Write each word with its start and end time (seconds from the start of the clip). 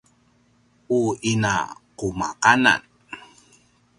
u 0.97 1.01
ina 1.31 1.53
qumaqanan 1.97 2.81